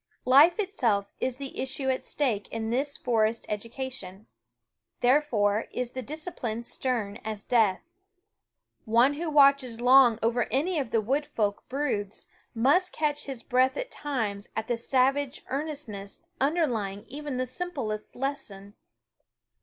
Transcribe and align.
Life 0.25 0.57
itself 0.57 1.13
is 1.19 1.37
the 1.37 1.59
issue 1.59 1.91
at 1.91 2.03
stake 2.03 2.47
in 2.47 2.71
this 2.71 2.97
forest 2.97 3.45
education; 3.47 4.25
therefore 5.01 5.67
is 5.71 5.91
the 5.91 6.01
discipline 6.01 6.63
stern 6.63 7.17
as 7.17 7.45
death. 7.45 7.93
One 8.85 9.13
who 9.13 9.29
watches 9.29 9.79
long 9.79 10.17
over 10.23 10.45
any 10.51 10.79
of 10.79 10.89
the 10.89 11.01
wood 11.01 11.27
folk 11.27 11.69
broods 11.69 12.25
must 12.55 12.93
catch 12.93 13.25
his 13.25 13.43
breath 13.43 13.77
at 13.77 13.91
times 13.91 14.49
at 14.55 14.67
the 14.67 14.75
savage 14.75 15.45
earnestness 15.49 16.21
underlying 16.39 17.05
even 17.07 17.37
the 17.37 17.45
simplest 17.45 18.15
lesson. 18.15 18.73